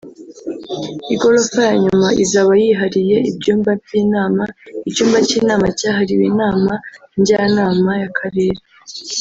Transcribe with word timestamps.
Igorofa 1.13 1.59
ya 1.69 1.75
nyuma 1.83 2.07
izaba 2.23 2.51
yihariye 2.63 3.17
ibyumba 3.29 3.71
by’inama 3.83 4.43
(icyumba 4.89 5.17
cy’inama 5.27 5.65
cyahariwe 5.79 6.23
inama 6.31 6.73
njyanama 7.19 7.91
y’akarere 8.01 8.59